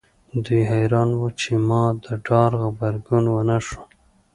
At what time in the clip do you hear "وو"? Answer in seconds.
1.13-1.27